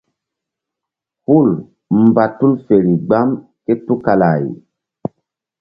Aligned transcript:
Hul 1.25 1.49
mba 2.03 2.25
tul 2.37 2.53
feri 2.67 2.93
gbam 3.07 3.29
ké 3.65 3.73
tukala-ay. 3.85 4.43